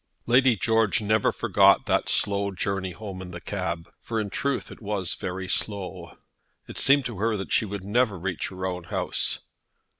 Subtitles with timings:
[0.25, 4.81] Lady George never forgot that slow journey home in the cab, for in truth it
[4.81, 6.17] was very slow.
[6.67, 9.41] It seemed to her that she would never reach her own house.